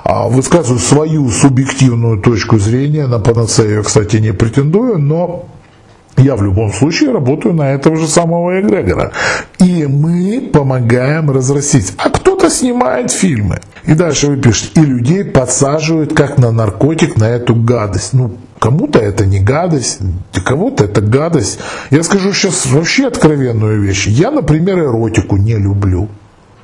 А 0.06 0.30
высказываю 0.30 0.80
свою 0.80 1.28
субъективную 1.28 2.22
точку 2.22 2.60
зрения. 2.60 3.06
На 3.08 3.20
панацею 3.20 3.80
я, 3.80 3.84
кстати, 3.84 4.16
не 4.16 4.32
претендую, 4.32 4.98
но 4.98 5.44
я 6.16 6.38
в 6.38 6.42
любом 6.42 6.72
случае 6.72 7.12
работаю 7.12 7.54
на 7.54 7.74
этого 7.74 7.98
же 7.98 8.08
самого 8.08 8.62
эгрегора. 8.62 9.12
И 9.60 9.86
мы 9.86 10.50
помогаем 10.54 11.32
разрастить. 11.32 11.92
А 11.98 12.10
кто-то 12.10 12.50
снимает 12.50 13.12
фильмы. 13.12 13.60
И 13.86 13.94
дальше 13.94 14.28
вы 14.28 14.38
пишете, 14.38 14.80
и 14.80 14.86
людей 14.86 15.26
подсаживают 15.26 16.14
как 16.14 16.38
на 16.38 16.52
наркотик 16.52 17.18
на 17.18 17.26
эту 17.26 17.56
гадость. 17.56 18.14
Ну, 18.14 18.38
Кому-то 18.64 18.98
это 18.98 19.26
не 19.26 19.42
гадость, 19.42 20.00
для 20.32 20.42
кого-то 20.42 20.86
это 20.86 21.02
гадость. 21.02 21.60
Я 21.92 22.02
скажу 22.02 22.32
сейчас 22.32 22.66
вообще 22.66 23.08
откровенную 23.08 23.82
вещь. 23.82 24.08
Я, 24.08 24.32
например, 24.32 24.80
эротику 24.80 25.36
не 25.36 25.58
люблю. 25.58 26.08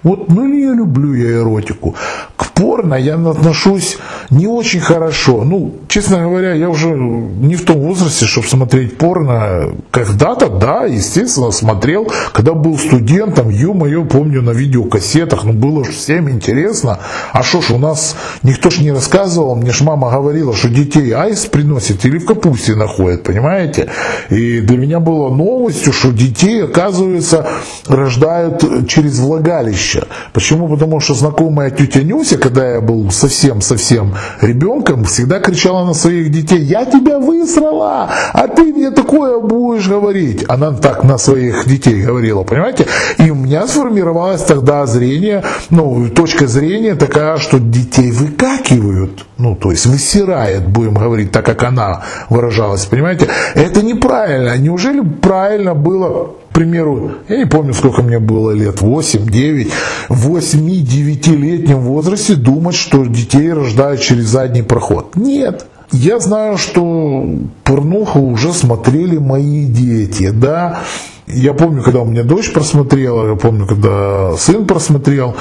Вот, 0.03 0.29
ну 0.29 0.48
не 0.48 0.74
люблю 0.74 1.13
я 1.13 1.39
эротику. 1.39 1.96
К 2.38 2.51
порно 2.51 2.96
я 2.96 3.15
отношусь 3.15 3.98
не 4.29 4.48
очень 4.48 4.79
хорошо. 4.79 5.43
Ну, 5.43 5.75
честно 5.88 6.19
говоря, 6.19 6.53
я 6.53 6.69
уже 6.69 6.89
не 6.89 7.55
в 7.55 7.65
том 7.65 7.79
возрасте, 7.79 8.25
чтобы 8.25 8.48
смотреть 8.48 8.98
порно. 8.98 9.74
Когда-то, 9.91 10.50
да, 10.50 10.86
естественно, 10.86 11.51
смотрел, 11.51 12.12
когда 12.33 12.53
был 12.53 12.77
студентом, 12.77 13.50
ё-моё, 13.50 14.05
помню 14.05 14.41
на 14.41 14.51
видеокассетах, 14.51 15.43
ну 15.43 15.53
было 15.53 15.83
же 15.83 15.91
всем 15.91 16.29
интересно. 16.29 17.00
А 17.31 17.43
что 17.43 17.62
ж, 17.62 17.71
у 17.71 17.77
нас 17.77 18.15
никто 18.43 18.69
ж 18.69 18.79
не 18.79 18.91
рассказывал, 18.91 19.55
мне 19.55 19.71
ж 19.71 19.81
мама 19.81 20.12
говорила, 20.12 20.53
что 20.53 20.69
детей 20.69 21.12
айс 21.12 21.45
приносит 21.45 22.05
или 22.05 22.19
в 22.19 22.25
капусте 22.25 22.75
находят, 22.75 23.24
понимаете? 23.24 23.89
И 24.29 24.62
для 24.62 24.77
меня 24.77 25.00
было 25.00 25.33
новостью, 25.33 25.93
что 25.93 26.12
детей, 26.12 26.63
оказывается, 26.63 27.48
рождают 27.88 28.88
через 28.88 29.19
влагалище. 29.19 30.03
Почему? 30.33 30.67
Потому 30.67 31.00
что 31.00 31.13
знакомая 31.13 31.71
тетя 31.71 32.03
Нюся, 32.03 32.38
когда 32.38 32.74
я 32.74 32.81
был 32.81 33.12
совсем-совсем 33.12 34.13
ребенком, 34.41 35.03
всегда 35.05 35.39
кричала 35.39 35.85
на 35.85 35.93
своих 35.93 36.31
детей, 36.31 36.61
я 36.61 36.85
тебя 36.85 37.19
высрала, 37.19 38.09
а 38.33 38.47
ты 38.47 38.73
мне 38.73 38.91
такое 38.91 39.39
будешь 39.39 39.88
говорить. 39.88 40.45
Она 40.47 40.71
так 40.71 41.03
на 41.03 41.17
своих 41.17 41.67
детей 41.67 42.01
говорила, 42.01 42.43
понимаете? 42.43 42.88
И 43.17 43.29
у 43.29 43.35
меня 43.35 43.67
сформировалось 43.67 44.41
тогда 44.41 44.85
зрение, 44.85 45.43
ну, 45.69 46.09
точка 46.09 46.47
зрения 46.47 46.95
такая, 46.95 47.38
что 47.38 47.59
детей 47.59 48.11
выкакивают, 48.11 49.25
ну, 49.38 49.55
то 49.55 49.71
есть 49.71 49.85
высирает, 49.85 50.67
будем 50.67 50.93
говорить, 50.93 51.31
так 51.31 51.45
как 51.45 51.63
она 51.63 52.03
выражалась, 52.29 52.85
понимаете? 52.85 53.27
Это 53.55 53.83
неправильно. 53.83 54.57
Неужели 54.57 55.01
правильно 55.01 55.73
было 55.73 56.31
примеру, 56.60 57.12
я 57.30 57.38
не 57.38 57.46
помню, 57.46 57.74
сколько 57.74 58.01
мне 58.01 58.20
было 58.20 58.51
лет, 58.51 58.82
8, 58.82 59.30
9, 59.30 59.74
в 60.10 60.36
8-9-летнем 60.36 61.80
возрасте 61.80 62.36
думать, 62.36 62.75
что 62.75 63.06
детей 63.06 63.54
рождают 63.54 64.01
через 64.01 64.25
задний 64.25 64.62
проход. 64.62 65.16
Нет. 65.16 65.66
Я 65.94 66.20
знаю, 66.20 66.58
что 66.58 67.25
порнуху 67.63 68.20
уже 68.20 68.51
смотрели 68.51 69.18
мои 69.18 69.68
дети, 69.68 70.32
да. 70.32 70.82
Я 71.31 71.53
помню, 71.53 71.83
когда 71.83 72.01
у 72.01 72.05
меня 72.05 72.24
дочь 72.24 72.51
просмотрела, 72.51 73.29
я 73.29 73.36
помню, 73.36 73.67
когда 73.67 74.36
сын 74.36 74.65
просмотрел. 74.65 75.36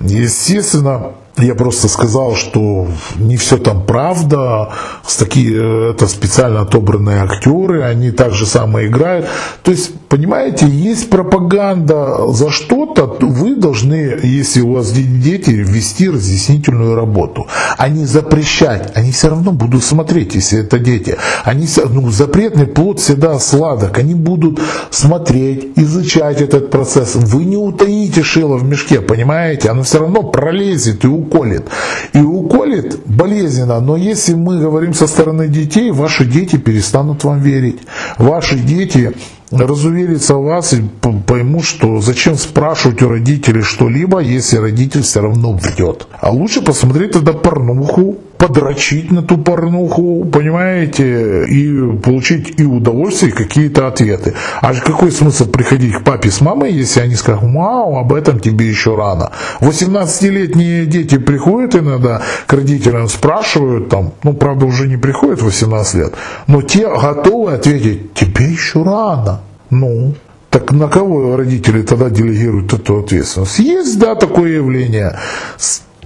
Естественно, 0.00 1.12
я 1.36 1.54
просто 1.54 1.88
сказал, 1.88 2.34
что 2.34 2.86
не 3.16 3.36
все 3.36 3.58
там 3.58 3.84
правда, 3.84 4.72
такие, 5.18 5.90
это 5.90 6.06
специально 6.06 6.60
отобранные 6.60 7.22
актеры, 7.22 7.82
они 7.82 8.10
так 8.10 8.32
же 8.32 8.46
самое 8.46 8.88
играют. 8.88 9.26
То 9.62 9.70
есть, 9.70 9.98
понимаете, 10.08 10.66
есть 10.66 11.10
пропаганда 11.10 12.28
за 12.28 12.50
что-то, 12.50 12.83
вы 13.06 13.56
должны, 13.56 14.18
если 14.22 14.60
у 14.60 14.72
вас 14.72 14.92
дети, 14.92 15.50
вести 15.50 16.08
разъяснительную 16.08 16.94
работу, 16.94 17.46
а 17.76 17.88
не 17.88 18.04
запрещать. 18.04 18.92
Они 18.94 19.12
все 19.12 19.28
равно 19.28 19.52
будут 19.52 19.84
смотреть, 19.84 20.34
если 20.34 20.60
это 20.60 20.78
дети. 20.78 21.16
Они, 21.44 21.66
ну, 21.90 22.10
запретный 22.10 22.66
плод 22.66 23.00
всегда 23.00 23.38
сладок, 23.38 23.98
они 23.98 24.14
будут 24.14 24.60
смотреть, 24.90 25.72
изучать 25.76 26.40
этот 26.40 26.70
процесс. 26.70 27.14
Вы 27.14 27.44
не 27.44 27.56
утаите 27.56 28.22
шило 28.22 28.56
в 28.56 28.64
мешке, 28.64 29.00
понимаете? 29.00 29.70
Оно 29.70 29.82
все 29.82 29.98
равно 29.98 30.22
пролезет 30.22 31.04
и 31.04 31.08
уколет. 31.08 31.64
И 32.12 32.18
уколет 32.18 33.00
болезненно, 33.06 33.80
но 33.80 33.96
если 33.96 34.34
мы 34.34 34.60
говорим 34.60 34.94
со 34.94 35.06
стороны 35.06 35.48
детей, 35.48 35.90
ваши 35.90 36.24
дети 36.24 36.56
перестанут 36.56 37.24
вам 37.24 37.40
верить. 37.40 37.78
Ваши 38.18 38.56
дети 38.56 39.12
разуверятся 39.58 40.36
в 40.36 40.44
вас 40.44 40.72
и 40.72 40.82
поймут, 41.26 41.64
что 41.64 42.00
зачем 42.00 42.36
спрашивать 42.36 43.02
у 43.02 43.08
родителей 43.08 43.62
что-либо, 43.62 44.20
если 44.20 44.58
родитель 44.58 45.02
все 45.02 45.20
равно 45.20 45.52
врет. 45.52 46.06
А 46.20 46.30
лучше 46.30 46.62
посмотреть 46.62 47.12
тогда 47.12 47.32
порнуху, 47.32 48.18
подрочить 48.38 49.10
на 49.10 49.22
ту 49.22 49.38
порнуху, 49.38 50.24
понимаете, 50.24 51.44
и 51.46 51.96
получить 51.98 52.60
и 52.60 52.64
удовольствие, 52.64 53.32
и 53.32 53.34
какие-то 53.34 53.86
ответы. 53.86 54.34
А 54.60 54.74
какой 54.74 55.10
смысл 55.10 55.46
приходить 55.46 55.94
к 55.94 56.04
папе 56.04 56.30
с 56.30 56.40
мамой, 56.40 56.72
если 56.72 57.00
они 57.00 57.14
скажут, 57.14 57.44
вау, 57.44 57.96
об 57.96 58.12
этом 58.12 58.40
тебе 58.40 58.68
еще 58.68 58.96
рано. 58.96 59.30
18-летние 59.60 60.86
дети 60.86 61.18
приходят 61.18 61.74
иногда 61.76 62.22
к 62.46 62.52
родителям, 62.52 63.08
спрашивают 63.08 63.88
там, 63.88 64.12
ну, 64.22 64.34
правда, 64.34 64.66
уже 64.66 64.88
не 64.88 64.96
приходят 64.96 65.42
18 65.42 65.94
лет, 65.94 66.14
но 66.46 66.62
те 66.62 66.88
готовы 66.88 67.54
ответить, 67.54 68.14
тебе 68.14 68.46
еще 68.46 68.82
рано. 68.82 69.40
Ну, 69.70 70.14
так 70.50 70.70
на 70.70 70.88
кого 70.88 71.36
родители 71.36 71.82
тогда 71.82 72.10
делегируют 72.10 72.72
эту 72.72 73.00
ответственность? 73.00 73.58
Есть, 73.58 73.98
да, 73.98 74.14
такое 74.14 74.52
явление. 74.52 75.16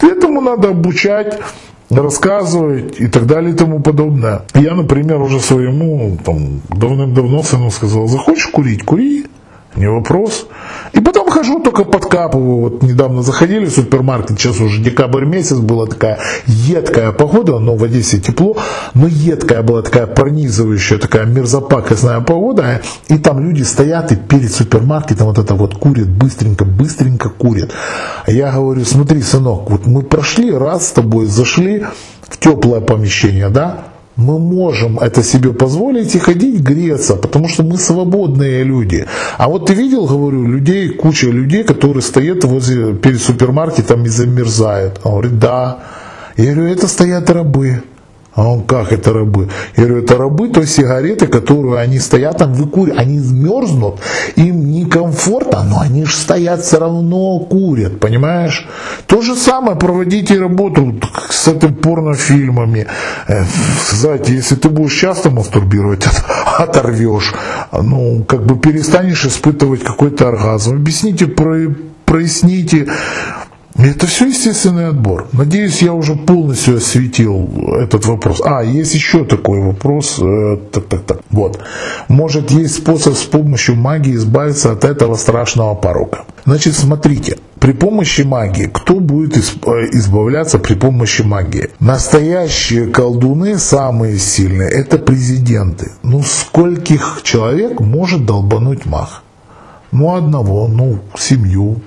Этому 0.00 0.40
надо 0.40 0.68
обучать 0.68 1.38
рассказывать 1.90 3.00
и 3.00 3.06
так 3.06 3.26
далее 3.26 3.52
и 3.52 3.56
тому 3.56 3.80
подобное. 3.80 4.42
Я, 4.54 4.74
например, 4.74 5.20
уже 5.20 5.40
своему 5.40 6.18
там, 6.24 6.60
давным-давно 6.68 7.42
сыну 7.42 7.70
сказал, 7.70 8.08
захочешь 8.08 8.48
курить, 8.48 8.84
кури, 8.84 9.26
не 9.76 9.88
вопрос. 9.88 10.46
И 10.92 11.00
потом 11.00 11.30
хожу, 11.30 11.60
только 11.60 11.84
подкапываю. 11.84 12.56
Вот 12.56 12.82
недавно 12.82 13.22
заходили 13.22 13.66
в 13.66 13.70
супермаркет, 13.70 14.38
сейчас 14.38 14.60
уже 14.60 14.82
декабрь 14.82 15.24
месяц, 15.24 15.56
была 15.58 15.86
такая 15.86 16.18
едкая 16.46 17.12
погода, 17.12 17.58
но 17.58 17.76
в 17.76 17.84
Одессе 17.84 18.18
тепло, 18.18 18.56
но 18.94 19.06
едкая 19.06 19.62
была 19.62 19.82
такая 19.82 20.06
пронизывающая, 20.06 20.98
такая 20.98 21.26
мерзопакостная 21.26 22.20
погода. 22.20 22.82
И 23.08 23.18
там 23.18 23.40
люди 23.40 23.62
стоят 23.62 24.12
и 24.12 24.16
перед 24.16 24.52
супермаркетом 24.52 25.28
вот 25.28 25.38
это 25.38 25.54
вот 25.54 25.74
курят, 25.74 26.08
быстренько, 26.08 26.64
быстренько 26.64 27.28
курят. 27.28 27.72
А 28.26 28.30
я 28.30 28.52
говорю, 28.52 28.84
смотри, 28.84 29.22
сынок, 29.22 29.70
вот 29.70 29.86
мы 29.86 30.02
прошли 30.02 30.52
раз 30.52 30.88
с 30.88 30.92
тобой, 30.92 31.26
зашли 31.26 31.86
в 32.22 32.38
теплое 32.38 32.80
помещение, 32.80 33.48
да, 33.48 33.84
мы 34.18 34.38
можем 34.40 34.98
это 34.98 35.22
себе 35.22 35.52
позволить 35.52 36.16
и 36.16 36.18
ходить 36.18 36.60
греться, 36.60 37.14
потому 37.14 37.48
что 37.48 37.62
мы 37.62 37.78
свободные 37.78 38.64
люди. 38.64 39.06
А 39.38 39.48
вот 39.48 39.66
ты 39.66 39.74
видел, 39.74 40.06
говорю, 40.06 40.44
людей, 40.44 40.88
куча 40.88 41.30
людей, 41.30 41.62
которые 41.62 42.02
стоят 42.02 42.44
возле, 42.44 42.94
перед 42.94 43.22
супермаркетом 43.22 44.04
и 44.04 44.08
замерзают. 44.08 45.00
Он 45.04 45.12
говорит, 45.12 45.38
да. 45.38 45.78
Я 46.36 46.54
говорю, 46.54 46.72
это 46.72 46.88
стоят 46.88 47.30
рабы. 47.30 47.82
А 48.38 48.52
он, 48.52 48.62
как 48.62 48.92
это 48.92 49.12
рабы? 49.12 49.48
Я 49.76 49.86
говорю, 49.86 50.04
это 50.04 50.16
рабы 50.16 50.48
той 50.48 50.64
сигареты, 50.64 51.26
которую 51.26 51.76
они 51.76 51.98
стоят 51.98 52.38
там 52.38 52.52
выкуривают. 52.52 53.00
Они 53.00 53.18
мерзнут, 53.18 53.98
им 54.36 54.70
некомфортно, 54.70 55.64
но 55.64 55.80
они 55.80 56.04
же 56.04 56.14
стоят 56.14 56.62
все 56.62 56.78
равно 56.78 57.40
курят, 57.40 57.98
понимаешь? 57.98 58.68
То 59.08 59.22
же 59.22 59.34
самое 59.34 59.76
проводите 59.76 60.38
работу 60.38 61.00
с 61.30 61.48
этим 61.48 61.74
порнофильмами. 61.74 62.86
Э, 63.26 63.42
знаете, 63.90 64.34
если 64.34 64.54
ты 64.54 64.68
будешь 64.68 64.94
часто 64.94 65.30
мастурбировать, 65.30 66.06
оторвешь. 66.58 67.34
Ну, 67.72 68.22
как 68.22 68.46
бы 68.46 68.56
перестанешь 68.56 69.26
испытывать 69.26 69.82
какой-то 69.82 70.28
оргазм. 70.28 70.76
Объясните, 70.76 71.26
проясните 72.04 72.86
это 73.86 74.06
все 74.08 74.26
естественный 74.26 74.88
отбор. 74.88 75.28
Надеюсь, 75.32 75.82
я 75.82 75.92
уже 75.92 76.16
полностью 76.16 76.76
осветил 76.76 77.48
этот 77.80 78.06
вопрос. 78.06 78.42
А, 78.44 78.62
есть 78.62 78.94
еще 78.94 79.24
такой 79.24 79.60
вопрос. 79.60 80.18
Э, 80.18 80.56
так, 80.72 80.86
так, 80.86 81.02
так. 81.02 81.20
Вот. 81.30 81.60
Может, 82.08 82.50
есть 82.50 82.74
способ 82.74 83.14
с 83.14 83.22
помощью 83.22 83.76
магии 83.76 84.16
избавиться 84.16 84.72
от 84.72 84.84
этого 84.84 85.14
страшного 85.14 85.74
порока. 85.74 86.24
Значит, 86.44 86.74
смотрите. 86.74 87.38
При 87.60 87.72
помощи 87.72 88.22
магии, 88.22 88.70
кто 88.72 88.94
будет 88.94 89.36
э, 89.36 89.40
избавляться 89.92 90.58
при 90.58 90.74
помощи 90.74 91.22
магии? 91.22 91.70
Настоящие 91.80 92.86
колдуны, 92.86 93.58
самые 93.58 94.18
сильные, 94.18 94.70
это 94.70 94.98
президенты. 94.98 95.92
Ну, 96.02 96.22
скольких 96.22 97.20
человек 97.22 97.80
может 97.80 98.26
долбануть 98.26 98.86
маг? 98.86 99.22
Ну, 99.90 100.14
одного, 100.14 100.68
ну, 100.68 100.98
семью, 101.16 101.80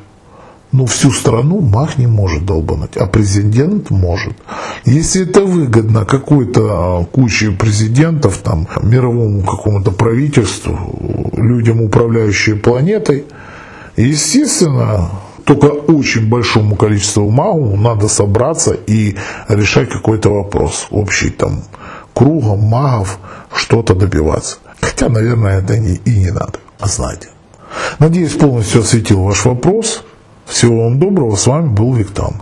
но 0.71 0.85
всю 0.85 1.11
страну 1.11 1.59
мах 1.59 1.97
не 1.97 2.07
может 2.07 2.45
долбануть, 2.45 2.95
а 2.97 3.05
президент 3.05 3.89
может. 3.89 4.33
Если 4.85 5.23
это 5.23 5.43
выгодно 5.43 6.05
какой-то 6.05 6.61
а, 6.61 7.05
куче 7.05 7.51
президентов, 7.51 8.37
там, 8.37 8.67
мировому 8.81 9.41
какому-то 9.41 9.91
правительству, 9.91 11.31
людям, 11.33 11.81
управляющим 11.81 12.59
планетой, 12.59 13.25
естественно, 13.97 15.09
только 15.43 15.65
очень 15.65 16.29
большому 16.29 16.75
количеству 16.75 17.29
магу 17.29 17.75
надо 17.75 18.07
собраться 18.07 18.73
и 18.73 19.15
решать 19.49 19.89
какой-то 19.89 20.29
вопрос 20.29 20.87
общий 20.91 21.29
там 21.29 21.63
кругом 22.13 22.59
магов 22.59 23.19
что-то 23.53 23.93
добиваться. 23.93 24.57
Хотя, 24.79 25.09
наверное, 25.09 25.59
это 25.59 25.73
и 25.73 26.17
не 26.17 26.31
надо, 26.31 26.59
знаете. 26.79 27.29
Надеюсь, 27.99 28.33
полностью 28.33 28.81
осветил 28.81 29.23
ваш 29.23 29.45
вопрос. 29.45 30.03
Всего 30.51 30.83
вам 30.83 30.99
доброго, 30.99 31.37
с 31.37 31.47
вами 31.47 31.69
был 31.69 31.93
Виктан. 31.93 32.33